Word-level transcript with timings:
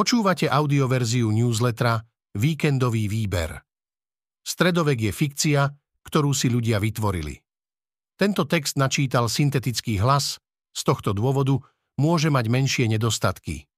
Počúvate 0.00 0.48
audioverziu 0.48 1.28
newslettera 1.28 2.00
Víkendový 2.32 3.04
výber. 3.04 3.52
Stredovek 4.40 4.96
je 4.96 5.12
fikcia, 5.12 5.68
ktorú 6.08 6.32
si 6.32 6.48
ľudia 6.48 6.80
vytvorili. 6.80 7.36
Tento 8.16 8.48
text 8.48 8.80
načítal 8.80 9.28
syntetický 9.28 10.00
hlas, 10.00 10.40
z 10.72 10.80
tohto 10.88 11.12
dôvodu 11.12 11.60
môže 12.00 12.32
mať 12.32 12.48
menšie 12.48 12.88
nedostatky. 12.88 13.68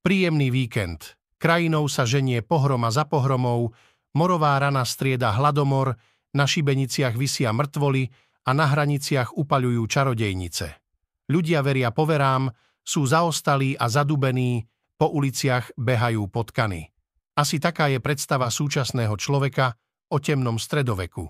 Príjemný 0.00 0.48
víkend. 0.48 1.20
Krajinou 1.36 1.84
sa 1.92 2.08
ženie 2.08 2.40
pohroma 2.40 2.88
za 2.88 3.04
pohromou, 3.04 3.76
morová 4.16 4.56
rana 4.56 4.88
strieda 4.88 5.36
hladomor, 5.36 6.00
na 6.32 6.48
šibeniciach 6.48 7.12
vysia 7.12 7.52
mŕtvoly 7.52 8.08
a 8.48 8.56
na 8.56 8.72
hraniciach 8.72 9.36
upaľujú 9.36 9.84
čarodejnice. 9.84 10.83
Ľudia 11.30 11.64
veria 11.64 11.88
poverám, 11.94 12.52
sú 12.84 13.08
zaostalí 13.08 13.76
a 13.80 13.88
zadubení, 13.88 14.68
po 14.94 15.10
uliciach 15.10 15.74
behajú 15.74 16.30
potkany. 16.30 16.92
Asi 17.34 17.58
taká 17.58 17.90
je 17.90 17.98
predstava 17.98 18.46
súčasného 18.46 19.18
človeka 19.18 19.74
o 20.14 20.22
temnom 20.22 20.54
stredoveku. 20.54 21.26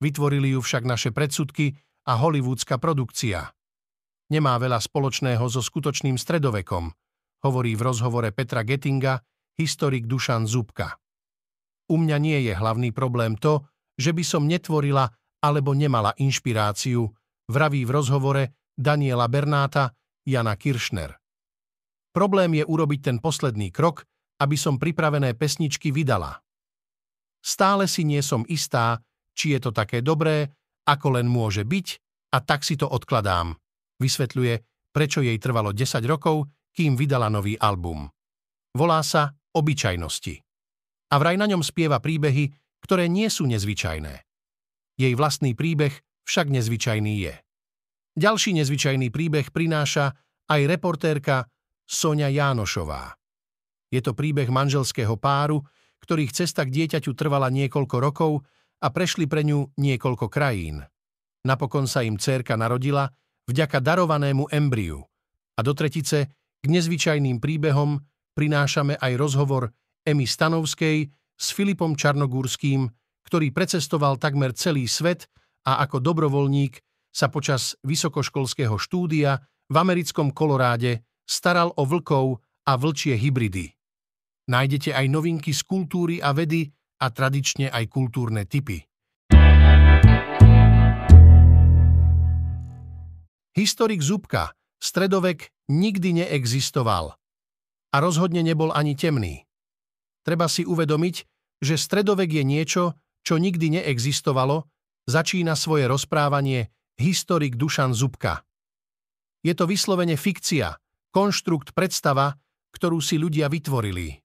Vytvorili 0.00 0.56
ju 0.56 0.60
však 0.64 0.88
naše 0.88 1.10
predsudky 1.12 1.76
a 2.08 2.16
hollywoodská 2.16 2.80
produkcia. 2.80 3.52
Nemá 4.32 4.56
veľa 4.56 4.80
spoločného 4.80 5.44
so 5.52 5.60
skutočným 5.60 6.16
stredovekom, 6.16 6.88
hovorí 7.44 7.76
v 7.76 7.82
rozhovore 7.84 8.32
Petra 8.32 8.64
Gettinga 8.64 9.20
historik 9.58 10.06
Dušan 10.06 10.46
Zubka. 10.48 10.96
U 11.88 11.96
mňa 11.98 12.16
nie 12.20 12.38
je 12.48 12.54
hlavný 12.54 12.94
problém 12.94 13.34
to, 13.36 13.66
že 13.98 14.14
by 14.14 14.22
som 14.22 14.46
netvorila 14.46 15.10
alebo 15.42 15.74
nemala 15.74 16.14
inšpiráciu, 16.16 17.08
vraví 17.50 17.82
v 17.84 17.90
rozhovore 17.90 18.57
Daniela 18.78 19.26
Bernáta, 19.26 19.90
Jana 20.22 20.54
Kiršner. 20.54 21.18
Problém 22.14 22.62
je 22.62 22.64
urobiť 22.64 23.00
ten 23.10 23.16
posledný 23.18 23.74
krok, 23.74 24.06
aby 24.38 24.54
som 24.54 24.78
pripravené 24.78 25.34
pesničky 25.34 25.90
vydala. 25.90 26.38
Stále 27.42 27.90
si 27.90 28.06
nie 28.06 28.22
som 28.22 28.46
istá, 28.46 29.02
či 29.34 29.58
je 29.58 29.60
to 29.66 29.74
také 29.74 29.98
dobré, 29.98 30.54
ako 30.86 31.18
len 31.18 31.26
môže 31.26 31.66
byť, 31.66 31.86
a 32.34 32.38
tak 32.38 32.62
si 32.62 32.78
to 32.78 32.86
odkladám. 32.86 33.58
Vysvetľuje, 33.98 34.54
prečo 34.94 35.26
jej 35.26 35.38
trvalo 35.42 35.74
10 35.74 35.98
rokov, 36.06 36.46
kým 36.70 36.94
vydala 36.94 37.26
nový 37.26 37.58
album. 37.58 38.06
Volá 38.78 39.02
sa 39.02 39.34
Obyčajnosti. 39.58 40.38
A 41.10 41.14
vraj 41.18 41.34
na 41.34 41.50
ňom 41.50 41.66
spieva 41.66 41.98
príbehy, 41.98 42.52
ktoré 42.84 43.10
nie 43.10 43.26
sú 43.26 43.48
nezvyčajné. 43.50 44.22
Jej 44.94 45.12
vlastný 45.18 45.58
príbeh 45.58 45.98
však 46.28 46.46
nezvyčajný 46.52 47.14
je. 47.26 47.34
Ďalší 48.18 48.58
nezvyčajný 48.58 49.14
príbeh 49.14 49.54
prináša 49.54 50.10
aj 50.50 50.66
reportérka 50.66 51.46
Sonia 51.86 52.26
Jánošová. 52.26 53.14
Je 53.94 54.02
to 54.02 54.10
príbeh 54.10 54.50
manželského 54.50 55.14
páru, 55.14 55.62
ktorých 56.02 56.34
cesta 56.34 56.66
k 56.66 56.74
dieťaťu 56.74 57.14
trvala 57.14 57.46
niekoľko 57.46 57.96
rokov 58.02 58.42
a 58.82 58.90
prešli 58.90 59.30
pre 59.30 59.46
ňu 59.46 59.70
niekoľko 59.78 60.26
krajín. 60.34 60.82
Napokon 61.46 61.86
sa 61.86 62.02
im 62.02 62.18
cérka 62.18 62.58
narodila 62.58 63.06
vďaka 63.46 63.78
darovanému 63.78 64.50
embriu. 64.50 64.98
A 65.54 65.62
do 65.62 65.70
tretice 65.70 66.26
k 66.58 66.66
nezvyčajným 66.66 67.38
príbehom 67.38 68.02
prinášame 68.34 68.98
aj 68.98 69.14
rozhovor 69.14 69.70
Emy 70.02 70.26
Stanovskej 70.26 71.06
s 71.38 71.46
Filipom 71.54 71.94
Čarnogúrským, 71.94 72.82
ktorý 73.30 73.54
precestoval 73.54 74.18
takmer 74.18 74.58
celý 74.58 74.90
svet 74.90 75.30
a 75.62 75.86
ako 75.86 76.02
dobrovoľník 76.02 76.87
sa 77.18 77.26
počas 77.26 77.74
vysokoškolského 77.82 78.78
štúdia 78.78 79.42
v 79.66 79.74
americkom 79.74 80.30
Koloráde 80.30 81.02
staral 81.26 81.74
o 81.74 81.82
vlkov 81.82 82.38
a 82.62 82.78
vlčie 82.78 83.18
hybridy. 83.18 83.74
Nájdete 84.46 84.94
aj 84.94 85.06
novinky 85.10 85.50
z 85.50 85.66
kultúry 85.66 86.22
a 86.22 86.30
vedy 86.30 86.70
a 87.02 87.10
tradične 87.10 87.74
aj 87.74 87.84
kultúrne 87.90 88.46
typy. 88.46 88.86
Historik 93.58 93.98
Zubka, 93.98 94.54
stredovek 94.78 95.50
nikdy 95.66 96.22
neexistoval. 96.22 97.18
A 97.90 97.96
rozhodne 97.98 98.46
nebol 98.46 98.70
ani 98.70 98.94
temný. 98.94 99.42
Treba 100.22 100.46
si 100.46 100.62
uvedomiť, 100.62 101.16
že 101.58 101.74
stredovek 101.74 102.30
je 102.30 102.44
niečo, 102.46 102.94
čo 103.26 103.42
nikdy 103.42 103.82
neexistovalo, 103.82 104.70
začína 105.10 105.58
svoje 105.58 105.90
rozprávanie 105.90 106.70
historik 106.98 107.54
Dušan 107.54 107.94
Zubka. 107.94 108.42
Je 109.46 109.54
to 109.54 109.70
vyslovene 109.70 110.18
fikcia, 110.18 110.74
konštrukt 111.14 111.72
predstava, 111.72 112.34
ktorú 112.74 112.98
si 112.98 113.16
ľudia 113.16 113.46
vytvorili. 113.46 114.18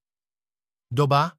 Doba, 0.90 1.38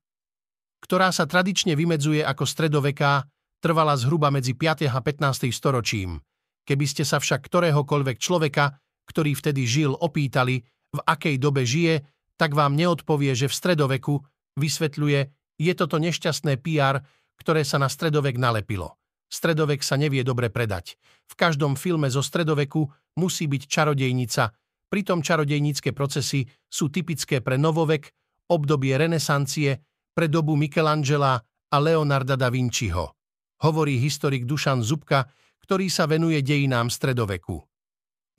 ktorá 0.83 1.11
sa 1.11 1.27
tradične 1.27 1.75
vymedzuje 1.75 2.22
ako 2.22 2.47
stredoveká, 2.47 3.27
trvala 3.59 3.99
zhruba 3.99 4.31
medzi 4.31 4.55
5. 4.55 4.87
a 4.89 4.99
15. 5.03 5.50
storočím. 5.50 6.22
Keby 6.65 6.87
ste 6.89 7.05
sa 7.05 7.21
však 7.21 7.45
ktoréhokoľvek 7.51 8.16
človeka, 8.16 8.78
ktorý 9.11 9.37
vtedy 9.37 9.69
žil, 9.69 9.93
opýtali, 9.93 10.65
v 10.95 11.01
akej 11.03 11.37
dobe 11.37 11.66
žije, 11.66 12.06
tak 12.39 12.55
vám 12.55 12.78
neodpovie, 12.78 13.34
že 13.34 13.51
v 13.51 13.55
stredoveku, 13.59 14.15
vysvetľuje, 14.56 15.21
je 15.61 15.72
toto 15.75 15.99
nešťastné 15.99 16.62
PR, 16.62 17.03
ktoré 17.39 17.66
sa 17.66 17.83
na 17.83 17.91
stredovek 17.91 18.39
nalepilo. 18.39 18.97
Stredovek 19.34 19.83
sa 19.83 19.99
nevie 19.99 20.22
dobre 20.22 20.47
predať. 20.47 20.95
V 21.27 21.34
každom 21.34 21.75
filme 21.75 22.06
zo 22.06 22.22
stredoveku 22.22 22.87
musí 23.19 23.50
byť 23.50 23.62
čarodejnica, 23.67 24.55
pritom 24.87 25.27
čarodejnícke 25.27 25.91
procesy 25.91 26.47
sú 26.71 26.87
typické 26.95 27.43
pre 27.43 27.59
novovek, 27.59 28.15
obdobie 28.47 28.95
renesancie, 28.95 29.83
pre 30.15 30.31
dobu 30.31 30.55
Michelangela 30.55 31.43
a 31.43 31.77
Leonarda 31.83 32.39
da 32.39 32.47
Vinciho. 32.47 33.19
Hovorí 33.67 33.99
historik 33.99 34.47
Dušan 34.47 34.87
Zubka, 34.87 35.27
ktorý 35.66 35.91
sa 35.91 36.06
venuje 36.06 36.39
dejinám 36.39 36.87
stredoveku. 36.87 37.59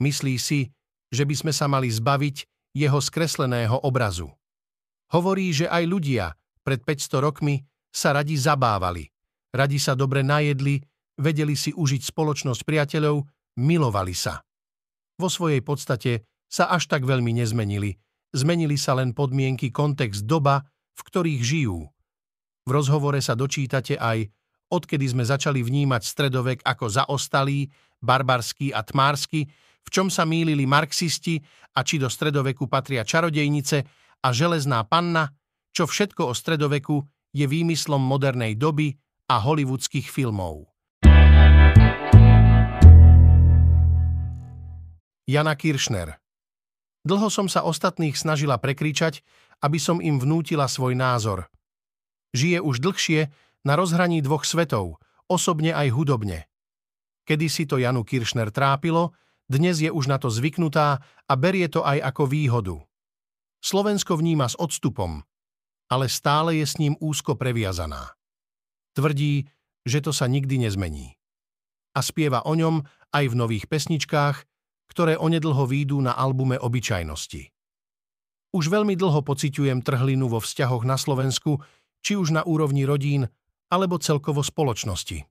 Myslí 0.00 0.40
si, 0.40 0.72
že 1.12 1.28
by 1.28 1.34
sme 1.36 1.52
sa 1.52 1.68
mali 1.68 1.92
zbaviť 1.92 2.36
jeho 2.72 2.96
skresleného 3.04 3.84
obrazu. 3.84 4.32
Hovorí, 5.12 5.52
že 5.52 5.68
aj 5.68 5.84
ľudia 5.84 6.32
pred 6.64 6.80
500 6.80 7.20
rokmi 7.20 7.60
sa 7.92 8.16
radi 8.16 8.32
zabávali– 8.40 9.04
Radi 9.56 9.80
sa 9.80 9.96
dobre 9.96 10.20
najedli, 10.20 10.76
vedeli 11.16 11.56
si 11.56 11.72
užiť 11.72 12.12
spoločnosť 12.12 12.60
priateľov, 12.60 13.24
milovali 13.56 14.12
sa. 14.12 14.44
Vo 15.16 15.32
svojej 15.32 15.64
podstate 15.64 16.28
sa 16.44 16.68
až 16.68 16.92
tak 16.92 17.08
veľmi 17.08 17.32
nezmenili. 17.32 17.96
Zmenili 18.36 18.76
sa 18.76 18.92
len 19.00 19.16
podmienky, 19.16 19.72
kontext, 19.72 20.28
doba, 20.28 20.60
v 20.92 21.00
ktorých 21.00 21.40
žijú. 21.40 21.88
V 22.68 22.70
rozhovore 22.70 23.16
sa 23.24 23.32
dočítate 23.32 23.96
aj, 23.96 24.28
odkedy 24.68 25.08
sme 25.08 25.24
začali 25.24 25.64
vnímať 25.64 26.02
stredovek 26.04 26.60
ako 26.60 26.92
zaostalý, 26.92 27.72
barbarský 28.04 28.76
a 28.76 28.84
tmársky, 28.84 29.48
v 29.86 29.88
čom 29.88 30.12
sa 30.12 30.28
mýlili 30.28 30.68
marxisti 30.68 31.40
a 31.78 31.80
či 31.86 31.96
do 31.96 32.10
stredoveku 32.10 32.68
patria 32.68 33.06
čarodejnice 33.06 33.78
a 34.20 34.28
železná 34.34 34.84
panna, 34.84 35.32
čo 35.72 35.86
všetko 35.86 36.28
o 36.28 36.34
stredoveku 36.34 37.00
je 37.32 37.46
výmyslom 37.46 38.02
modernej 38.02 38.58
doby, 38.58 38.92
a 39.26 39.42
hollywoodských 39.42 40.06
filmov. 40.06 40.70
Jana 45.26 45.58
Kiršner 45.58 46.22
Dlho 47.02 47.26
som 47.30 47.50
sa 47.50 47.66
ostatných 47.66 48.14
snažila 48.14 48.62
prekričať, 48.62 49.26
aby 49.62 49.78
som 49.82 49.98
im 49.98 50.22
vnútila 50.22 50.70
svoj 50.70 50.94
názor. 50.94 51.50
Žije 52.34 52.62
už 52.62 52.78
dlhšie 52.78 53.30
na 53.66 53.74
rozhraní 53.74 54.22
dvoch 54.22 54.46
svetov, 54.46 55.02
osobne 55.26 55.74
aj 55.74 55.90
hudobne. 55.90 56.46
Kedy 57.26 57.46
si 57.50 57.66
to 57.66 57.82
Janu 57.82 58.06
Kiršner 58.06 58.54
trápilo, 58.54 59.18
dnes 59.50 59.82
je 59.82 59.90
už 59.90 60.06
na 60.06 60.22
to 60.22 60.30
zvyknutá 60.30 61.02
a 61.02 61.32
berie 61.34 61.66
to 61.66 61.82
aj 61.82 61.98
ako 62.14 62.30
výhodu. 62.30 62.76
Slovensko 63.58 64.14
vníma 64.14 64.46
s 64.46 64.54
odstupom, 64.54 65.26
ale 65.90 66.06
stále 66.06 66.62
je 66.62 66.66
s 66.66 66.78
ním 66.78 66.94
úzko 67.02 67.34
previazaná. 67.34 68.14
Tvrdí, 68.96 69.44
že 69.84 70.00
to 70.00 70.10
sa 70.10 70.24
nikdy 70.24 70.56
nezmení. 70.64 71.20
A 71.92 72.00
spieva 72.00 72.40
o 72.48 72.56
ňom 72.56 72.80
aj 73.12 73.24
v 73.28 73.34
nových 73.36 73.68
pesničkách, 73.68 74.36
ktoré 74.88 75.20
onedlho 75.20 75.68
výjdú 75.68 76.00
na 76.00 76.16
albume 76.16 76.56
Obyčajnosti. 76.56 77.52
Už 78.56 78.72
veľmi 78.72 78.96
dlho 78.96 79.20
pociťujem 79.20 79.84
trhlinu 79.84 80.32
vo 80.32 80.40
vzťahoch 80.40 80.88
na 80.88 80.96
Slovensku, 80.96 81.60
či 82.00 82.16
už 82.16 82.32
na 82.32 82.42
úrovni 82.48 82.88
rodín, 82.88 83.28
alebo 83.68 84.00
celkovo 84.00 84.40
spoločnosti. 84.40 85.28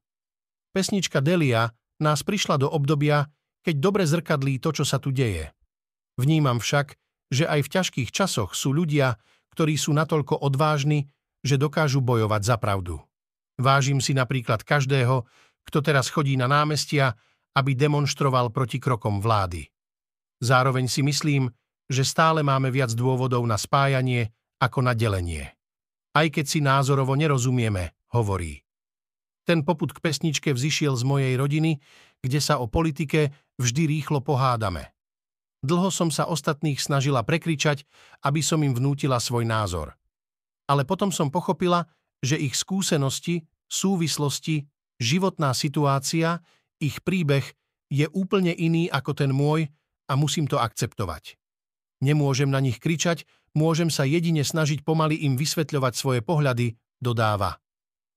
Pesnička 0.76 1.24
Delia 1.26 1.74
nás 2.04 2.22
prišla 2.22 2.62
do 2.62 2.68
obdobia, 2.70 3.32
keď 3.66 3.76
dobre 3.82 4.04
zrkadlí 4.06 4.62
to, 4.62 4.76
čo 4.76 4.84
sa 4.86 5.02
tu 5.02 5.10
deje. 5.10 5.56
Vnímam 6.22 6.62
však, 6.62 7.00
že 7.34 7.50
aj 7.50 7.66
v 7.66 7.72
ťažkých 7.72 8.10
časoch 8.14 8.54
sú 8.54 8.76
ľudia, 8.76 9.18
ktorí 9.56 9.80
sú 9.80 9.96
natoľko 9.96 10.38
odvážni, 10.38 11.10
že 11.42 11.58
dokážu 11.58 12.04
bojovať 12.04 12.42
za 12.44 12.56
pravdu. 12.60 13.02
Vážim 13.56 14.04
si 14.04 14.12
napríklad 14.12 14.68
každého, 14.68 15.24
kto 15.66 15.80
teraz 15.82 16.12
chodí 16.12 16.36
na 16.36 16.46
námestia, 16.46 17.16
aby 17.56 17.74
demonstroval 17.74 18.52
proti 18.52 18.78
krokom 18.78 19.24
vlády. 19.24 19.66
Zároveň 20.44 20.92
si 20.92 21.02
myslím, 21.02 21.48
že 21.88 22.04
stále 22.04 22.44
máme 22.44 22.68
viac 22.70 22.92
dôvodov 22.92 23.48
na 23.48 23.56
spájanie 23.56 24.36
ako 24.60 24.84
na 24.84 24.92
delenie. 24.92 25.56
Aj 26.16 26.28
keď 26.28 26.46
si 26.48 26.60
názorovo 26.60 27.16
nerozumieme, 27.16 27.96
hovorí. 28.12 28.64
Ten 29.46 29.62
poput 29.62 29.94
k 29.94 30.02
pesničke 30.02 30.52
vzýšiel 30.52 30.98
z 30.98 31.04
mojej 31.06 31.34
rodiny, 31.38 31.78
kde 32.20 32.40
sa 32.42 32.58
o 32.58 32.66
politike 32.66 33.30
vždy 33.62 33.84
rýchlo 33.86 34.20
pohádame. 34.26 34.96
Dlho 35.62 35.94
som 35.94 36.10
sa 36.10 36.26
ostatných 36.26 36.82
snažila 36.82 37.22
prekričať, 37.22 37.86
aby 38.26 38.42
som 38.42 38.62
im 38.66 38.74
vnútila 38.74 39.22
svoj 39.22 39.46
názor. 39.46 39.94
Ale 40.66 40.82
potom 40.86 41.14
som 41.14 41.30
pochopila, 41.30 41.86
že 42.26 42.42
ich 42.42 42.58
skúsenosti, 42.58 43.46
súvislosti, 43.70 44.66
životná 44.98 45.54
situácia, 45.54 46.42
ich 46.82 47.06
príbeh 47.06 47.46
je 47.94 48.10
úplne 48.10 48.50
iný 48.52 48.90
ako 48.90 49.12
ten 49.14 49.30
môj 49.30 49.70
a 50.10 50.18
musím 50.18 50.50
to 50.50 50.58
akceptovať. 50.58 51.38
Nemôžem 52.02 52.50
na 52.50 52.60
nich 52.60 52.82
kričať, 52.82 53.24
môžem 53.56 53.94
sa 53.94 54.04
jedine 54.04 54.42
snažiť 54.42 54.82
pomaly 54.82 55.24
im 55.24 55.38
vysvetľovať 55.38 55.94
svoje 55.96 56.22
pohľady, 56.26 56.76
dodáva. 57.00 57.62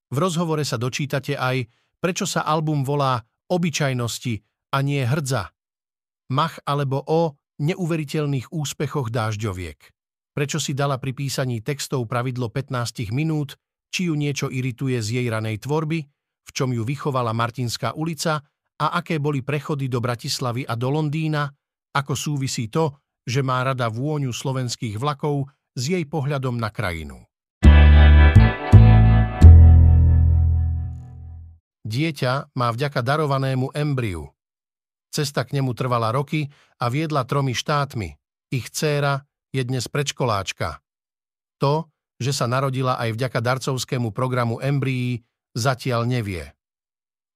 V 0.09 0.17
rozhovore 0.17 0.65
sa 0.65 0.81
dočítate 0.81 1.37
aj, 1.37 1.69
prečo 2.01 2.25
sa 2.25 2.43
album 2.49 2.83
volá 2.83 3.21
Obyčajnosti 3.49 4.41
a 4.73 4.79
nie 4.81 5.05
Hrdza. 5.05 5.53
Mach 6.33 6.61
alebo 6.65 7.05
o 7.05 7.37
neuveriteľných 7.61 8.53
úspechoch 8.53 9.09
dážďoviek. 9.09 9.79
Prečo 10.37 10.63
si 10.63 10.77
dala 10.77 11.03
pri 11.03 11.17
písaní 11.17 11.65
textov 11.65 12.07
pravidlo 12.07 12.53
15 12.53 13.11
minút, 13.11 13.59
či 13.89 14.09
ju 14.09 14.15
niečo 14.15 14.53
irituje 14.53 15.01
z 15.01 15.21
jej 15.21 15.27
ranej 15.29 15.61
tvorby, 15.65 15.99
v 16.49 16.51
čom 16.53 16.73
ju 16.73 16.85
vychovala 16.85 17.37
Martinská 17.37 17.93
ulica 17.97 18.41
a 18.79 18.87
aké 18.97 19.19
boli 19.21 19.43
prechody 19.43 19.91
do 19.91 20.01
Bratislavy 20.01 20.65
a 20.65 20.79
do 20.79 20.89
Londýna, 20.89 21.51
ako 21.93 22.15
súvisí 22.15 22.71
to, 22.71 23.01
že 23.29 23.45
má 23.45 23.61
rada 23.61 23.93
vôňu 23.93 24.33
slovenských 24.33 24.97
vlakov 24.97 25.51
s 25.77 25.83
jej 25.93 26.05
pohľadom 26.09 26.57
na 26.57 26.73
krajinu. 26.73 27.21
Dieťa 31.89 32.53
má 32.53 32.69
vďaka 32.69 33.01
darovanému 33.01 33.73
embriu. 33.73 34.29
Cesta 35.09 35.41
k 35.49 35.57
nemu 35.57 35.73
trvala 35.73 36.13
roky 36.13 36.45
a 36.81 36.93
viedla 36.93 37.25
tromi 37.25 37.57
štátmi. 37.57 38.13
Ich 38.53 38.69
dcéra 38.69 39.25
je 39.57 39.65
dnes 39.65 39.89
predškoláčka. 39.89 40.85
To, 41.65 41.89
že 42.19 42.35
sa 42.35 42.51
narodila 42.51 42.99
aj 42.99 43.15
vďaka 43.15 43.39
darcovskému 43.39 44.11
programu 44.11 44.59
embryí, 44.59 45.23
zatiaľ 45.55 46.05
nevie. 46.05 46.45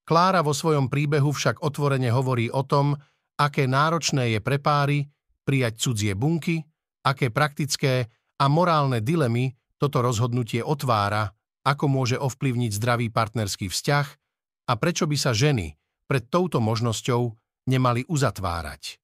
Klára 0.03 0.43
vo 0.43 0.51
svojom 0.51 0.91
príbehu 0.91 1.31
však 1.31 1.63
otvorene 1.63 2.11
hovorí 2.11 2.51
o 2.51 2.67
tom, 2.67 2.99
aké 3.39 3.71
náročné 3.71 4.35
je 4.35 4.41
pre 4.43 4.59
páry 4.59 5.07
prijať 5.47 5.79
cudzie 5.79 6.15
bunky, 6.19 6.63
aké 7.07 7.31
praktické 7.31 8.11
a 8.39 8.45
morálne 8.51 8.99
dilemy 8.99 9.55
toto 9.79 10.03
rozhodnutie 10.03 10.63
otvára, 10.63 11.31
ako 11.63 11.87
môže 11.87 12.19
ovplyvniť 12.19 12.71
zdravý 12.75 13.07
partnerský 13.11 13.71
vzťah 13.71 14.07
a 14.71 14.73
prečo 14.79 15.07
by 15.07 15.17
sa 15.19 15.31
ženy 15.35 15.75
pred 16.11 16.27
touto 16.27 16.59
možnosťou 16.59 17.35
nemali 17.71 18.03
uzatvárať. 18.11 18.99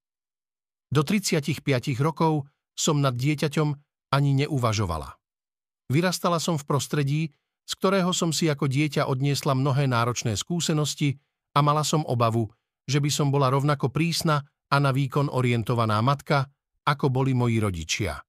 Do 0.90 1.06
35 1.06 1.62
rokov 2.02 2.50
som 2.74 2.98
nad 2.98 3.14
dieťaťom 3.14 3.69
ani 4.14 4.31
neuvažovala. 4.46 5.19
Vyrastala 5.88 6.37
som 6.37 6.61
v 6.61 6.69
prostredí, 6.69 7.20
z 7.64 7.73
ktorého 7.76 8.12
som 8.12 8.32
si 8.32 8.49
ako 8.49 8.69
dieťa 8.69 9.08
odniesla 9.08 9.56
mnohé 9.56 9.88
náročné 9.88 10.37
skúsenosti 10.37 11.17
a 11.56 11.64
mala 11.64 11.85
som 11.85 12.05
obavu, 12.05 12.49
že 12.88 13.00
by 13.00 13.11
som 13.12 13.29
bola 13.32 13.49
rovnako 13.49 13.88
prísna 13.93 14.44
a 14.69 14.76
na 14.76 14.93
výkon 14.93 15.32
orientovaná 15.32 16.00
matka, 16.05 16.49
ako 16.85 17.12
boli 17.12 17.32
moji 17.32 17.61
rodičia. 17.61 18.20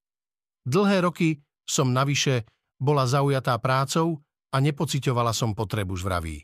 Dlhé 0.63 1.03
roky 1.03 1.39
som 1.63 1.91
navyše 1.91 2.47
bola 2.79 3.03
zaujatá 3.07 3.55
prácou 3.59 4.23
a 4.51 4.57
nepocitovala 4.63 5.35
som 5.35 5.51
potrebu 5.51 5.99
žvraví. 5.99 6.43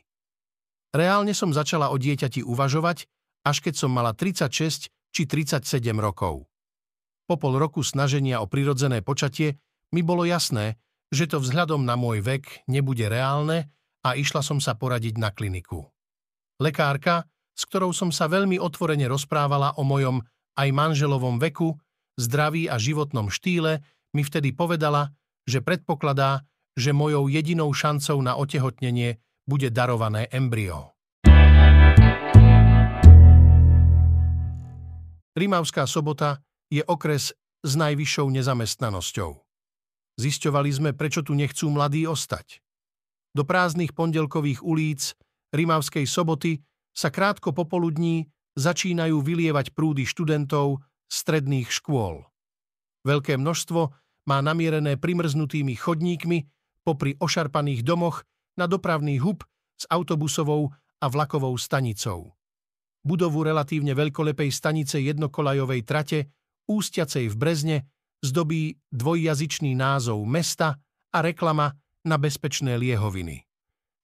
Reálne 0.92 1.36
som 1.36 1.52
začala 1.52 1.92
o 1.92 1.96
dieťati 2.00 2.44
uvažovať, 2.44 3.08
až 3.44 3.56
keď 3.60 3.74
som 3.76 3.92
mala 3.92 4.16
36 4.16 4.88
či 4.88 5.22
37 5.24 5.64
rokov. 5.96 6.48
Po 7.26 7.34
pol 7.36 7.56
roku 7.56 7.80
snaženia 7.84 8.40
o 8.40 8.46
prirodzené 8.48 9.00
počatie 9.00 9.60
mi 9.92 10.00
bolo 10.00 10.24
jasné, 10.24 10.76
že 11.10 11.30
to 11.30 11.38
vzhľadom 11.38 11.86
na 11.86 11.94
môj 11.94 12.22
vek 12.22 12.66
nebude 12.66 13.06
reálne 13.06 13.70
a 14.02 14.14
išla 14.14 14.42
som 14.42 14.58
sa 14.62 14.74
poradiť 14.74 15.18
na 15.18 15.30
kliniku. 15.30 15.86
Lekárka, 16.62 17.26
s 17.56 17.62
ktorou 17.68 17.92
som 17.92 18.10
sa 18.12 18.28
veľmi 18.28 18.60
otvorene 18.60 19.08
rozprávala 19.08 19.76
o 19.76 19.82
mojom 19.84 20.20
aj 20.56 20.68
manželovom 20.72 21.36
veku, 21.40 21.76
zdraví 22.16 22.66
a 22.66 22.80
životnom 22.80 23.28
štýle, 23.28 23.84
mi 24.16 24.22
vtedy 24.24 24.56
povedala, 24.56 25.12
že 25.44 25.60
predpokladá, 25.60 26.48
že 26.76 26.96
mojou 26.96 27.28
jedinou 27.28 27.72
šancou 27.72 28.20
na 28.24 28.36
otehotnenie 28.36 29.20
bude 29.44 29.68
darované 29.70 30.28
embryo. 30.32 30.96
Rimavská 35.36 35.84
sobota 35.84 36.40
je 36.72 36.80
okres 36.80 37.36
s 37.60 37.72
najvyššou 37.76 38.26
nezamestnanosťou. 38.32 39.45
Zisťovali 40.16 40.70
sme, 40.72 40.90
prečo 40.96 41.20
tu 41.20 41.36
nechcú 41.36 41.68
mladí 41.68 42.08
ostať. 42.08 42.64
Do 43.36 43.44
prázdnych 43.44 43.92
pondelkových 43.92 44.64
ulíc 44.64 45.12
Rimavskej 45.52 46.08
soboty 46.08 46.64
sa 46.96 47.12
krátko 47.12 47.52
popoludní 47.52 48.32
začínajú 48.56 49.20
vylievať 49.20 49.76
prúdy 49.76 50.08
študentov 50.08 50.80
stredných 51.12 51.68
škôl. 51.68 52.24
Veľké 53.04 53.36
množstvo 53.36 53.92
má 54.26 54.38
namierené 54.40 54.96
primrznutými 54.96 55.76
chodníkmi 55.76 56.38
popri 56.82 57.14
ošarpaných 57.20 57.84
domoch 57.84 58.24
na 58.56 58.64
dopravný 58.64 59.20
hub 59.20 59.44
s 59.76 59.84
autobusovou 59.92 60.72
a 60.98 61.06
vlakovou 61.12 61.54
stanicou. 61.60 62.32
Budovu 63.06 63.46
relatívne 63.46 63.94
veľkolepej 63.94 64.50
stanice 64.50 64.98
jednokolajovej 64.98 65.86
trate, 65.86 66.18
ústiacej 66.66 67.30
v 67.30 67.36
Brezne, 67.38 67.76
zdobí 68.24 68.76
dvojjazyčný 68.92 69.76
názov 69.76 70.22
mesta 70.24 70.78
a 71.12 71.18
reklama 71.20 71.72
na 72.06 72.16
bezpečné 72.16 72.78
liehoviny. 72.78 73.42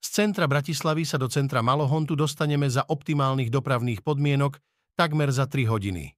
Z 0.03 0.09
centra 0.11 0.51
Bratislavy 0.51 1.07
sa 1.07 1.15
do 1.15 1.31
centra 1.31 1.63
Malohontu 1.63 2.19
dostaneme 2.19 2.67
za 2.67 2.83
optimálnych 2.83 3.55
dopravných 3.55 4.03
podmienok 4.03 4.59
takmer 4.99 5.31
za 5.31 5.47
3 5.47 5.71
hodiny. 5.71 6.11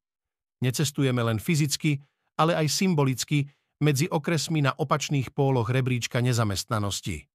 Necestujeme 0.65 1.21
len 1.21 1.37
fyzicky, 1.37 2.01
ale 2.41 2.57
aj 2.57 2.73
symbolicky 2.73 3.45
medzi 3.85 4.09
okresmi 4.09 4.65
na 4.65 4.73
opačných 4.73 5.37
póloch 5.37 5.69
rebríčka 5.69 6.25
nezamestnanosti. 6.25 7.29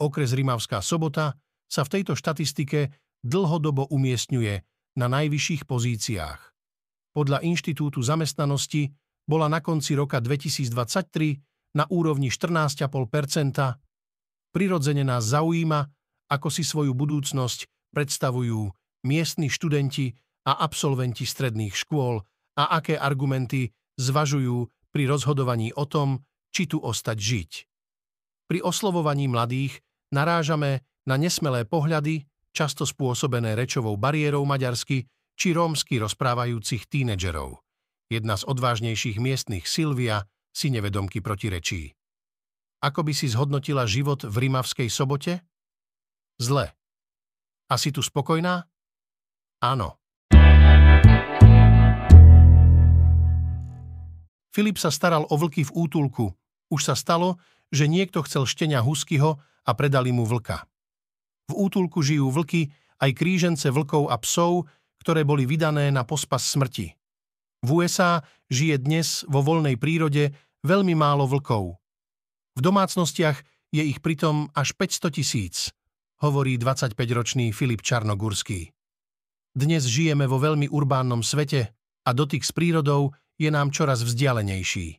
Okres 0.00 0.32
Rimavská 0.32 0.80
sobota 0.80 1.36
sa 1.68 1.84
v 1.84 2.00
tejto 2.00 2.16
štatistike 2.16 2.88
dlhodobo 3.20 3.86
umiestňuje 3.92 4.54
na 4.96 5.06
najvyšších 5.12 5.68
pozíciách. 5.68 6.40
Podľa 7.12 7.44
Inštitútu 7.44 8.00
zamestnanosti 8.00 8.88
bola 9.26 9.46
na 9.46 9.62
konci 9.62 9.94
roka 9.94 10.18
2023 10.18 11.76
na 11.78 11.84
úrovni 11.88 12.28
14,5% 12.28 13.82
Prirodzene 14.52 15.00
nás 15.02 15.32
zaujíma, 15.32 15.80
ako 16.28 16.48
si 16.52 16.60
svoju 16.60 16.92
budúcnosť 16.92 17.64
predstavujú 17.96 18.68
miestni 19.08 19.48
študenti 19.48 20.12
a 20.44 20.60
absolventi 20.60 21.24
stredných 21.24 21.72
škôl 21.72 22.20
a 22.60 22.64
aké 22.76 23.00
argumenty 23.00 23.72
zvažujú 23.96 24.68
pri 24.92 25.08
rozhodovaní 25.08 25.72
o 25.72 25.88
tom, 25.88 26.20
či 26.52 26.68
tu 26.68 26.76
ostať 26.84 27.16
žiť. 27.16 27.50
Pri 28.44 28.60
oslovovaní 28.60 29.24
mladých 29.24 29.80
narážame 30.12 30.84
na 31.08 31.16
nesmelé 31.16 31.64
pohľady, 31.64 32.28
často 32.52 32.84
spôsobené 32.84 33.56
rečovou 33.56 33.96
bariérou 33.96 34.44
maďarsky 34.44 35.08
či 35.32 35.56
rómsky 35.56 35.96
rozprávajúcich 35.96 36.84
tínedžerov. 36.92 37.61
Jedna 38.12 38.36
z 38.36 38.44
odvážnejších 38.44 39.16
miestnych 39.16 39.64
Silvia 39.64 40.28
si 40.52 40.68
nevedomky 40.68 41.24
protirečí. 41.24 41.96
Ako 42.84 43.08
by 43.08 43.16
si 43.16 43.24
zhodnotila 43.32 43.88
život 43.88 44.28
v 44.28 44.36
Rimavskej 44.36 44.92
sobote? 44.92 45.40
Zle. 46.36 46.76
A 47.72 47.74
si 47.80 47.88
tu 47.88 48.04
spokojná? 48.04 48.68
Áno. 49.64 49.96
Filip 54.52 54.76
sa 54.76 54.92
staral 54.92 55.24
o 55.32 55.34
vlky 55.40 55.64
v 55.64 55.72
útulku. 55.72 56.36
Už 56.68 56.84
sa 56.84 56.92
stalo, 56.92 57.40
že 57.72 57.88
niekto 57.88 58.20
chcel 58.28 58.44
štenia 58.44 58.84
huskyho 58.84 59.40
a 59.40 59.70
predali 59.72 60.12
mu 60.12 60.28
vlka. 60.28 60.68
V 61.48 61.64
útulku 61.64 62.04
žijú 62.04 62.28
vlky, 62.28 62.76
aj 63.00 63.16
krížence 63.16 63.72
vlkov 63.72 64.12
a 64.12 64.20
psov, 64.20 64.68
ktoré 65.00 65.24
boli 65.24 65.48
vydané 65.48 65.88
na 65.88 66.04
pospas 66.04 66.44
smrti. 66.44 66.92
V 67.62 67.86
USA 67.86 68.26
žije 68.50 68.82
dnes 68.82 69.22
vo 69.30 69.38
voľnej 69.38 69.78
prírode 69.78 70.34
veľmi 70.66 70.98
málo 70.98 71.30
vlkov. 71.30 71.78
V 72.58 72.60
domácnostiach 72.60 73.38
je 73.70 73.82
ich 73.86 74.02
pritom 74.02 74.50
až 74.50 74.74
500 74.74 75.14
tisíc, 75.14 75.70
hovorí 76.18 76.58
25-ročný 76.58 77.54
Filip 77.54 77.86
Čarnogurský. 77.86 78.74
Dnes 79.54 79.86
žijeme 79.86 80.26
vo 80.26 80.42
veľmi 80.42 80.66
urbánnom 80.74 81.22
svete, 81.22 81.70
a 82.02 82.10
dotyk 82.10 82.42
s 82.42 82.50
prírodou 82.50 83.14
je 83.38 83.46
nám 83.46 83.70
čoraz 83.70 84.02
vzdialenejší. 84.02 84.98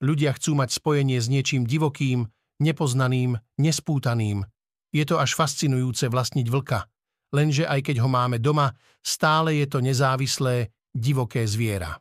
Ľudia 0.00 0.30
chcú 0.38 0.54
mať 0.54 0.70
spojenie 0.70 1.18
s 1.18 1.26
niečím 1.26 1.66
divokým, 1.66 2.30
nepoznaným, 2.62 3.34
nespútaným. 3.58 4.46
Je 4.94 5.02
to 5.02 5.18
až 5.18 5.34
fascinujúce 5.34 6.06
vlastniť 6.06 6.46
vlka, 6.46 6.86
lenže 7.34 7.66
aj 7.66 7.90
keď 7.90 7.96
ho 8.02 8.08
máme 8.08 8.38
doma, 8.38 8.78
stále 9.02 9.58
je 9.58 9.66
to 9.66 9.82
nezávislé, 9.82 10.70
divoké 10.94 11.46
zviera. 11.46 11.96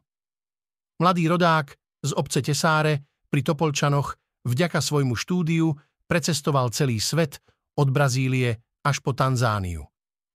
Mladý 0.99 1.29
rodák 1.31 1.67
z 2.03 2.11
obce 2.15 2.43
Tesáre 2.43 3.05
pri 3.29 3.41
Topolčanoch 3.45 4.17
vďaka 4.43 4.81
svojmu 4.81 5.15
štúdiu 5.15 5.71
precestoval 6.09 6.73
celý 6.73 6.97
svet 6.97 7.39
od 7.77 7.87
Brazílie 7.93 8.57
až 8.83 8.99
po 8.99 9.13
Tanzániu. 9.13 9.85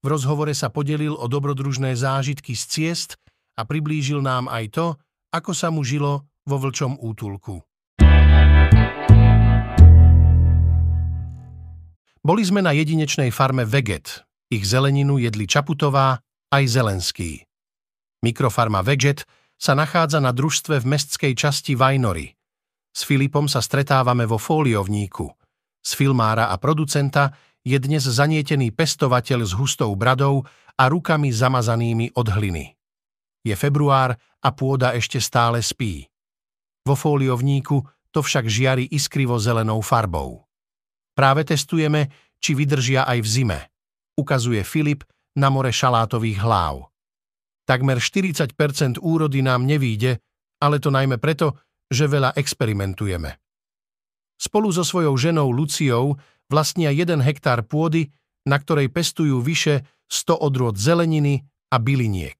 V 0.05 0.07
rozhovore 0.07 0.53
sa 0.53 0.69
podelil 0.69 1.17
o 1.17 1.27
dobrodružné 1.27 1.97
zážitky 1.97 2.53
z 2.53 2.65
ciest 2.69 3.11
a 3.57 3.65
priblížil 3.65 4.21
nám 4.21 4.53
aj 4.53 4.65
to, 4.73 4.87
ako 5.33 5.53
sa 5.57 5.73
mu 5.73 5.81
žilo 5.83 6.29
vo 6.45 6.57
vlčom 6.61 7.01
útulku. 7.01 7.65
Boli 12.25 12.41
sme 12.41 12.65
na 12.65 12.73
jedinečnej 12.73 13.29
farme 13.29 13.69
Veget. 13.69 14.25
Ich 14.49 14.65
zeleninu 14.65 15.21
jedli 15.21 15.45
Čaputová 15.45 16.21
aj 16.49 16.65
Zelenský. 16.69 17.45
Mikrofarma 18.25 18.81
Veget 18.81 19.29
sa 19.61 19.77
nachádza 19.77 20.17
na 20.17 20.33
družstve 20.33 20.81
v 20.81 20.89
mestskej 20.97 21.37
časti 21.37 21.77
Vajnory. 21.77 22.33
S 22.89 23.05
Filipom 23.05 23.45
sa 23.45 23.61
stretávame 23.61 24.25
vo 24.25 24.41
fóliovníku. 24.41 25.29
Z 25.85 25.91
filmára 25.93 26.49
a 26.49 26.57
producenta 26.57 27.37
je 27.61 27.77
dnes 27.77 28.01
zanietený 28.01 28.73
pestovateľ 28.73 29.45
s 29.45 29.53
hustou 29.53 29.93
bradou 29.93 30.41
a 30.81 30.89
rukami 30.89 31.29
zamazanými 31.29 32.17
od 32.17 32.33
hliny. 32.33 32.73
Je 33.45 33.53
február 33.53 34.17
a 34.17 34.49
pôda 34.57 34.97
ešte 34.97 35.21
stále 35.21 35.61
spí. 35.61 36.09
Vo 36.89 36.97
fóliovníku 36.97 38.09
to 38.09 38.25
však 38.25 38.49
žiari 38.49 38.89
iskrivo 38.89 39.37
zelenou 39.37 39.85
farbou. 39.85 40.49
Práve 41.13 41.45
testujeme, 41.45 42.09
či 42.41 42.57
vydržia 42.57 43.05
aj 43.05 43.19
v 43.21 43.29
zime, 43.29 43.59
ukazuje 44.17 44.65
Filip 44.65 45.05
na 45.37 45.51
more 45.53 45.73
šalátových 45.75 46.41
hlav. 46.41 46.94
Takmer 47.65 47.97
40% 47.97 49.01
úrody 49.01 49.41
nám 49.41 49.65
nevíde, 49.65 50.21
ale 50.61 50.77
to 50.81 50.93
najmä 50.93 51.17
preto, 51.17 51.57
že 51.89 52.09
veľa 52.09 52.37
experimentujeme. 52.37 53.41
Spolu 54.37 54.69
so 54.73 54.85
svojou 54.85 55.17
ženou 55.17 55.49
Luciou 55.49 56.17
vlastnia 56.53 56.93
jeden 56.93 57.25
hektár 57.25 57.65
pôdy, 57.65 58.13
na 58.45 58.61
ktorej 58.61 58.93
pestujú 58.93 59.41
vyše 59.41 59.89
100 60.13 60.37
odrôd 60.37 60.77
zeleniny 60.77 61.41
a 61.73 61.81
byliniek. 61.81 62.37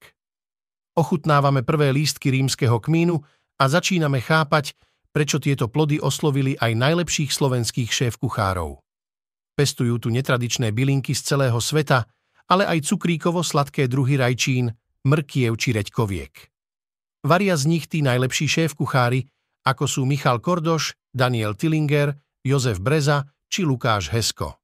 Ochutnávame 0.95 1.65
prvé 1.65 1.89
lístky 1.91 2.29
rímskeho 2.31 2.77
kmínu 2.77 3.17
a 3.59 3.63
začíname 3.65 4.21
chápať, 4.21 4.77
prečo 5.09 5.41
tieto 5.41 5.71
plody 5.71 5.97
oslovili 5.97 6.53
aj 6.59 6.71
najlepších 6.75 7.31
slovenských 7.31 7.89
šéf-kuchárov. 7.89 8.79
Pestujú 9.55 9.95
tu 9.97 10.11
netradičné 10.11 10.75
bylinky 10.75 11.15
z 11.15 11.21
celého 11.35 11.57
sveta, 11.63 12.03
ale 12.51 12.67
aj 12.67 12.91
cukríkovo-sladké 12.91 13.87
druhy 13.87 14.19
rajčín, 14.19 14.75
mrkiev 15.05 15.53
či 15.55 15.71
reďkoviek. 15.77 16.33
Varia 17.25 17.55
z 17.55 17.63
nich 17.69 17.85
tí 17.85 18.01
najlepší 18.01 18.49
šéf-kuchári, 18.49 19.29
ako 19.65 19.85
sú 19.85 20.01
Michal 20.05 20.41
Kordoš, 20.41 20.97
Daniel 21.13 21.53
Tillinger, 21.57 22.17
Jozef 22.45 22.77
Breza 22.81 23.25
či 23.49 23.65
Lukáš 23.65 24.13
Hesko. 24.13 24.57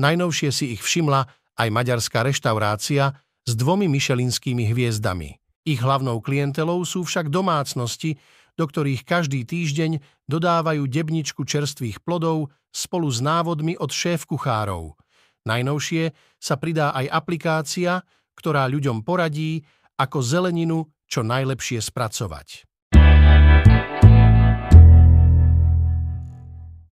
Najnovšie 0.00 0.50
si 0.52 0.72
ich 0.72 0.80
všimla 0.80 1.28
aj 1.60 1.68
maďarská 1.68 2.24
reštaurácia 2.24 3.12
s 3.44 3.52
dvomi 3.52 3.92
myšelinskými 3.92 4.72
hviezdami. 4.72 5.36
Ich 5.68 5.84
hlavnou 5.84 6.24
klientelou 6.24 6.80
sú 6.88 7.04
však 7.04 7.28
domácnosti, 7.28 8.16
do 8.56 8.64
ktorých 8.64 9.04
každý 9.04 9.44
týždeň 9.44 10.00
dodávajú 10.28 10.88
debničku 10.88 11.44
čerstvých 11.44 12.00
plodov 12.00 12.52
spolu 12.72 13.08
s 13.12 13.20
návodmi 13.20 13.76
od 13.76 13.92
šéf-kuchárov. 13.92 14.96
Najnovšie 15.44 16.14
sa 16.40 16.54
pridá 16.56 16.94
aj 16.96 17.06
aplikácia, 17.10 18.00
ktorá 18.38 18.68
ľuďom 18.68 19.04
poradí, 19.04 19.64
ako 20.00 20.18
zeleninu 20.24 20.88
čo 21.06 21.20
najlepšie 21.20 21.78
spracovať. 21.82 22.64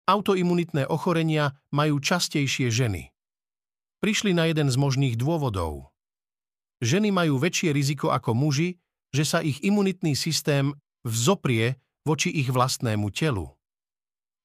Autoimunitné 0.06 0.86
ochorenia 0.86 1.58
majú 1.74 1.98
častejšie 1.98 2.70
ženy. 2.70 3.10
Prišli 3.98 4.30
na 4.38 4.46
jeden 4.46 4.70
z 4.70 4.78
možných 4.78 5.18
dôvodov. 5.18 5.90
Ženy 6.78 7.10
majú 7.10 7.42
väčšie 7.42 7.74
riziko 7.74 8.14
ako 8.14 8.38
muži, 8.38 8.78
že 9.10 9.26
sa 9.26 9.42
ich 9.42 9.58
imunitný 9.66 10.14
systém 10.14 10.70
vzoprie 11.02 11.82
voči 12.06 12.30
ich 12.30 12.54
vlastnému 12.54 13.10
telu. 13.10 13.50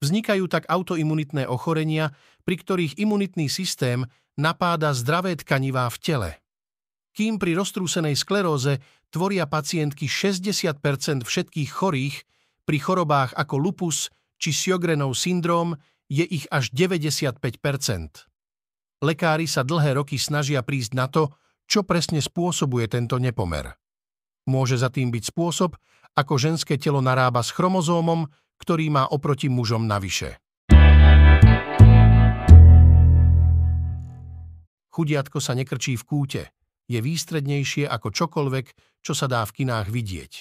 Vznikajú 0.02 0.50
tak 0.50 0.66
autoimunitné 0.66 1.46
ochorenia, 1.46 2.10
pri 2.42 2.58
ktorých 2.58 2.98
imunitný 2.98 3.46
systém 3.46 4.10
napáda 4.34 4.98
zdravé 4.98 5.38
tkanivá 5.38 5.86
v 5.94 5.98
tele. 6.02 6.30
Kým 7.12 7.40
pri 7.40 7.56
roztrúsenej 7.60 8.16
skleróze 8.16 8.80
tvoria 9.12 9.48
pacientky 9.48 10.08
60% 10.08 11.28
všetkých 11.28 11.70
chorých, 11.70 12.24
pri 12.64 12.78
chorobách 12.78 13.36
ako 13.36 13.56
lupus, 13.60 14.08
či 14.40 14.56
Sjogrenov 14.56 15.14
syndróm 15.18 15.76
je 16.08 16.24
ich 16.24 16.48
až 16.48 16.72
95% 16.72 18.32
Lekári 19.02 19.50
sa 19.50 19.66
dlhé 19.66 19.98
roky 19.98 20.22
snažia 20.22 20.62
prísť 20.62 20.92
na 20.94 21.10
to, 21.10 21.34
čo 21.66 21.82
presne 21.82 22.22
spôsobuje 22.22 22.86
tento 22.86 23.18
nepomer. 23.18 23.74
Môže 24.46 24.78
za 24.78 24.94
tým 24.94 25.10
byť 25.10 25.24
spôsob, 25.26 25.74
ako 26.14 26.34
ženské 26.38 26.78
telo 26.78 27.02
narába 27.02 27.42
s 27.42 27.50
chromozómom, 27.50 28.30
ktorý 28.62 28.94
má 28.94 29.10
oproti 29.10 29.50
mužom 29.50 29.90
navyše. 29.90 30.38
Chudiatko 34.92 35.42
sa 35.42 35.58
nekrčí 35.58 35.98
v 35.98 36.04
kúte. 36.06 36.42
Je 36.92 37.00
výstrednejšie 37.00 37.88
ako 37.88 38.12
čokoľvek, 38.12 38.66
čo 39.00 39.16
sa 39.16 39.32
dá 39.32 39.48
v 39.48 39.64
kinách 39.64 39.88
vidieť. 39.88 40.34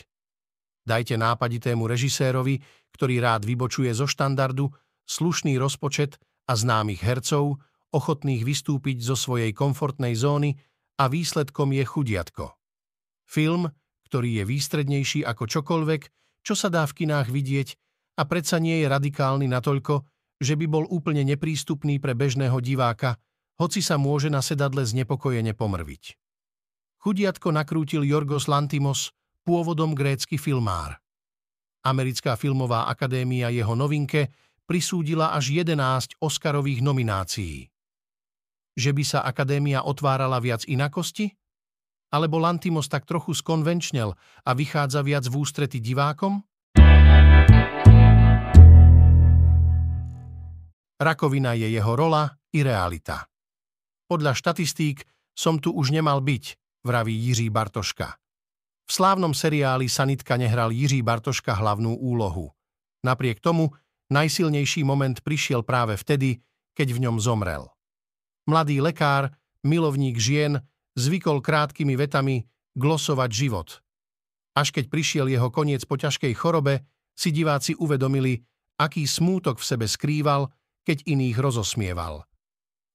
Dajte 0.82 1.14
nápaditému 1.14 1.86
režisérovi, 1.86 2.58
ktorý 2.90 3.22
rád 3.22 3.46
vybočuje 3.46 3.94
zo 3.94 4.10
štandardu, 4.10 4.66
slušný 5.06 5.54
rozpočet 5.62 6.18
a 6.50 6.58
známych 6.58 7.06
hercov, 7.06 7.62
ochotných 7.94 8.42
vystúpiť 8.42 8.98
zo 8.98 9.14
svojej 9.14 9.54
komfortnej 9.54 10.18
zóny 10.18 10.58
a 10.98 11.06
výsledkom 11.06 11.70
je 11.70 11.84
chudiatko. 11.86 12.58
Film, 13.30 13.70
ktorý 14.10 14.42
je 14.42 14.44
výstrednejší 14.50 15.20
ako 15.22 15.46
čokoľvek, 15.46 16.02
čo 16.42 16.58
sa 16.58 16.66
dá 16.66 16.82
v 16.82 17.04
kinách 17.04 17.30
vidieť 17.30 17.68
a 18.18 18.26
predsa 18.26 18.58
nie 18.58 18.82
je 18.82 18.90
radikálny 18.90 19.46
natoľko, 19.46 20.02
že 20.42 20.58
by 20.58 20.66
bol 20.66 20.84
úplne 20.90 21.22
neprístupný 21.22 22.02
pre 22.02 22.18
bežného 22.18 22.58
diváka, 22.58 23.22
hoci 23.62 23.84
sa 23.84 24.00
môže 24.00 24.32
na 24.32 24.42
sedadle 24.42 24.82
znepokojene 24.82 25.54
pomrviť. 25.54 26.19
Chudiatko 27.00 27.48
nakrútil 27.48 28.04
Jorgos 28.04 28.44
Lantimos, 28.44 29.16
pôvodom 29.40 29.96
grécky 29.96 30.36
filmár. 30.36 31.00
Americká 31.80 32.36
filmová 32.36 32.92
akadémia 32.92 33.48
jeho 33.48 33.72
novinke 33.72 34.28
prisúdila 34.68 35.32
až 35.32 35.64
11 35.64 36.20
Oscarových 36.20 36.84
nominácií. 36.84 37.72
Že 38.76 38.90
by 38.92 39.04
sa 39.08 39.24
akadémia 39.24 39.80
otvárala 39.80 40.44
viac 40.44 40.68
inakosti? 40.68 41.32
Alebo 42.12 42.36
Lantimos 42.36 42.84
tak 42.92 43.08
trochu 43.08 43.32
skonvenčnel 43.32 44.12
a 44.44 44.50
vychádza 44.52 45.00
viac 45.00 45.24
v 45.24 45.40
ústrety 45.40 45.80
divákom? 45.80 46.44
Rakovina 51.00 51.56
je 51.56 51.64
jeho 51.64 51.92
rola 51.96 52.28
i 52.52 52.60
realita. 52.60 53.24
Podľa 54.04 54.36
štatistík 54.36 55.08
som 55.32 55.56
tu 55.56 55.72
už 55.72 55.96
nemal 55.96 56.20
byť, 56.20 56.59
vraví 56.84 57.14
Jiří 57.14 57.50
Bartoška. 57.50 58.16
V 58.86 58.92
slávnom 58.92 59.34
seriáli 59.34 59.88
Sanitka 59.88 60.36
nehral 60.36 60.74
Jiří 60.74 61.02
Bartoška 61.02 61.54
hlavnú 61.54 61.94
úlohu. 61.94 62.50
Napriek 63.06 63.40
tomu 63.40 63.70
najsilnejší 64.10 64.82
moment 64.82 65.22
prišiel 65.22 65.62
práve 65.62 65.94
vtedy, 65.96 66.42
keď 66.74 66.88
v 66.92 67.02
ňom 67.06 67.16
zomrel. 67.22 67.70
Mladý 68.50 68.82
lekár, 68.82 69.30
milovník 69.62 70.18
žien, 70.18 70.58
zvykol 70.98 71.38
krátkými 71.38 71.94
vetami 71.94 72.44
glosovať 72.74 73.30
život. 73.30 73.68
Až 74.58 74.74
keď 74.74 74.90
prišiel 74.90 75.26
jeho 75.30 75.48
koniec 75.54 75.86
po 75.86 75.94
ťažkej 75.94 76.34
chorobe, 76.34 76.82
si 77.14 77.30
diváci 77.30 77.76
uvedomili, 77.78 78.42
aký 78.80 79.06
smútok 79.06 79.60
v 79.60 79.68
sebe 79.68 79.86
skrýval, 79.86 80.50
keď 80.82 81.04
iných 81.06 81.36
rozosmieval. 81.38 82.24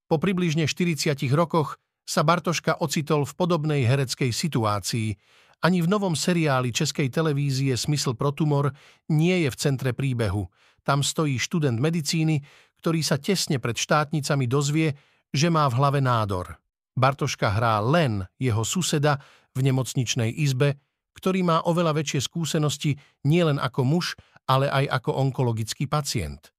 Po 0.09 0.17
približne 0.17 0.67
40 0.67 1.15
rokoch 1.33 1.77
sa 2.05 2.21
Bartoška 2.21 2.79
ocitol 2.85 3.25
v 3.25 3.33
podobnej 3.33 3.81
hereckej 3.83 4.29
situácii, 4.29 5.17
ani 5.65 5.81
v 5.81 5.89
novom 5.89 6.13
seriáli 6.13 6.69
Českej 6.69 7.09
televízie 7.09 7.73
Smysl 7.73 8.13
pro 8.13 8.29
tumor 8.29 8.69
nie 9.09 9.41
je 9.43 9.49
v 9.49 9.57
centre 9.57 9.91
príbehu. 9.97 10.45
Tam 10.85 11.01
stojí 11.01 11.41
študent 11.41 11.81
medicíny, 11.81 12.45
ktorý 12.77 13.01
sa 13.01 13.17
tesne 13.17 13.57
pred 13.57 13.73
štátnicami 13.73 14.45
dozvie, 14.45 14.93
že 15.33 15.49
má 15.49 15.65
v 15.65 15.77
hlave 15.81 15.99
nádor. 16.05 16.61
Bartoška 16.93 17.49
hrá 17.49 17.81
len 17.81 18.29
jeho 18.37 18.61
suseda 18.61 19.17
v 19.57 19.65
nemocničnej 19.65 20.29
izbe, 20.29 20.77
ktorý 21.17 21.41
má 21.41 21.65
oveľa 21.65 21.97
väčšie 21.97 22.21
skúsenosti 22.21 23.01
nielen 23.25 23.57
ako 23.57 23.81
muž, 23.81 24.13
ale 24.45 24.69
aj 24.69 25.01
ako 25.01 25.11
onkologický 25.17 25.89
pacient. 25.89 26.53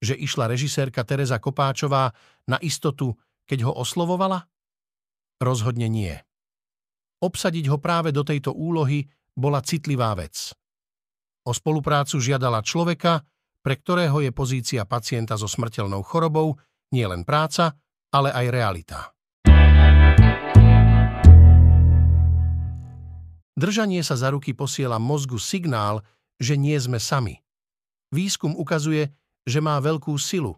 Že 0.00 0.16
išla 0.16 0.48
režisérka 0.48 1.04
Teresa 1.04 1.36
Kopáčová 1.36 2.08
na 2.48 2.56
istotu, 2.64 3.12
keď 3.44 3.68
ho 3.68 3.72
oslovovala? 3.76 4.48
Rozhodne 5.40 5.88
nie. 5.88 6.12
Obsadiť 7.24 7.64
ho 7.72 7.80
práve 7.80 8.12
do 8.12 8.20
tejto 8.20 8.52
úlohy 8.52 9.08
bola 9.32 9.64
citlivá 9.64 10.12
vec. 10.12 10.52
O 11.48 11.56
spoluprácu 11.56 12.20
žiadala 12.20 12.60
človeka, 12.60 13.24
pre 13.64 13.80
ktorého 13.80 14.20
je 14.20 14.36
pozícia 14.36 14.84
pacienta 14.84 15.40
so 15.40 15.48
smrteľnou 15.48 16.04
chorobou 16.04 16.60
nielen 16.92 17.24
práca, 17.24 17.72
ale 18.12 18.28
aj 18.36 18.46
realita. 18.52 18.98
Držanie 23.56 24.00
sa 24.00 24.16
za 24.16 24.32
ruky 24.32 24.56
posiela 24.56 24.96
mozgu 24.96 25.36
signál, 25.36 26.00
že 26.40 26.56
nie 26.56 26.76
sme 26.80 26.96
sami. 26.96 27.40
Výskum 28.08 28.56
ukazuje, 28.56 29.12
že 29.44 29.60
má 29.60 29.76
veľkú 29.80 30.16
silu. 30.16 30.56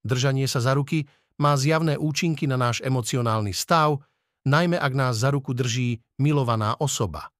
Držanie 0.00 0.48
sa 0.48 0.64
za 0.64 0.72
ruky 0.72 1.04
má 1.42 1.58
zjavné 1.58 1.98
účinky 1.98 2.46
na 2.46 2.54
náš 2.54 2.78
emocionálny 2.86 3.50
stav, 3.50 3.98
najmä 4.46 4.78
ak 4.78 4.92
nás 4.94 5.18
za 5.18 5.34
ruku 5.34 5.50
drží 5.50 5.98
milovaná 6.22 6.78
osoba. 6.78 7.34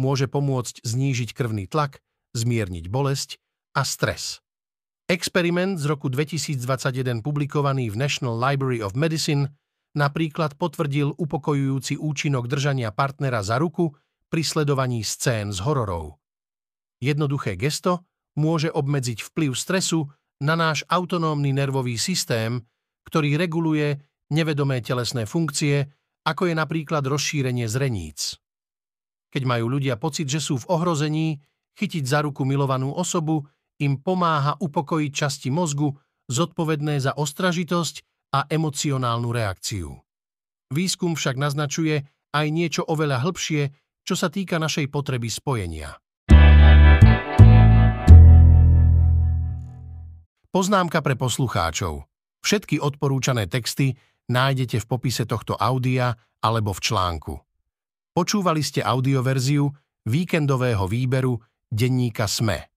Môže 0.00 0.24
pomôcť 0.24 0.80
znížiť 0.80 1.36
krvný 1.36 1.68
tlak, 1.68 2.00
zmierniť 2.32 2.88
bolesť 2.88 3.36
a 3.76 3.84
stres. 3.84 4.40
Experiment 5.06 5.76
z 5.76 5.84
roku 5.86 6.08
2021 6.08 7.20
publikovaný 7.20 7.92
v 7.92 7.96
National 8.00 8.40
Library 8.40 8.80
of 8.80 8.96
Medicine 8.98 9.52
napríklad 9.94 10.58
potvrdil 10.58 11.14
upokojujúci 11.14 11.96
účinok 11.96 12.50
držania 12.50 12.90
partnera 12.90 13.40
za 13.40 13.56
ruku 13.56 13.94
pri 14.28 14.42
sledovaní 14.42 15.06
scén 15.06 15.54
z 15.54 15.62
hororov. 15.62 16.18
Jednoduché 16.98 17.54
gesto 17.54 18.04
môže 18.36 18.68
obmedziť 18.68 19.24
vplyv 19.32 19.56
stresu 19.56 20.10
na 20.42 20.58
náš 20.58 20.84
autonómny 20.90 21.54
nervový 21.54 21.96
systém, 21.96 22.60
ktorý 23.06 23.38
reguluje 23.38 23.96
nevedomé 24.34 24.82
telesné 24.82 25.24
funkcie, 25.24 25.86
ako 26.26 26.50
je 26.50 26.54
napríklad 26.58 27.06
rozšírenie 27.06 27.70
zreníc. 27.70 28.34
Keď 29.30 29.42
majú 29.46 29.78
ľudia 29.78 29.94
pocit, 29.94 30.26
že 30.26 30.42
sú 30.42 30.58
v 30.58 30.68
ohrození, 30.74 31.38
chytiť 31.78 32.02
za 32.02 32.26
ruku 32.26 32.42
milovanú 32.42 32.90
osobu 32.90 33.46
im 33.78 34.00
pomáha 34.00 34.58
upokojiť 34.58 35.12
časti 35.12 35.48
mozgu 35.52 35.92
zodpovedné 36.26 36.98
za 36.98 37.14
ostražitosť 37.14 38.02
a 38.34 38.50
emocionálnu 38.50 39.30
reakciu. 39.30 39.94
Výskum 40.74 41.14
však 41.14 41.38
naznačuje 41.38 42.02
aj 42.34 42.46
niečo 42.50 42.82
oveľa 42.82 43.22
hĺbšie, 43.22 43.62
čo 44.02 44.14
sa 44.18 44.26
týka 44.26 44.58
našej 44.58 44.90
potreby 44.90 45.30
spojenia. 45.30 45.94
Poznámka 50.50 51.04
pre 51.04 51.14
poslucháčov. 51.14 52.15
Všetky 52.46 52.78
odporúčané 52.78 53.50
texty 53.50 53.98
nájdete 54.30 54.78
v 54.78 54.86
popise 54.86 55.26
tohto 55.26 55.58
audia 55.58 56.14
alebo 56.38 56.70
v 56.70 56.78
článku. 56.78 57.34
Počúvali 58.14 58.62
ste 58.62 58.86
audioverziu 58.86 59.66
víkendového 60.06 60.86
výberu 60.86 61.42
denníka 61.66 62.30
SME. 62.30 62.75